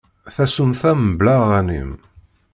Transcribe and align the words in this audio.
Tasumta 0.35 0.89
mebla 1.01 1.35
aɣanim. 1.43 1.91